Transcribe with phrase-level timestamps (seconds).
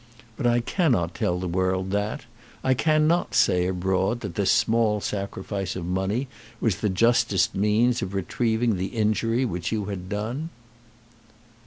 [0.35, 2.25] But I cannot tell the world that.
[2.63, 6.27] I cannot say abroad that this small sacrifice of money
[6.59, 10.49] was the justest means of retrieving the injury which you had done."